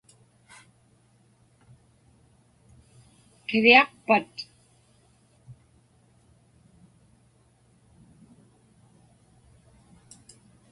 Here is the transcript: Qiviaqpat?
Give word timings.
Qiviaqpat? 3.47 4.33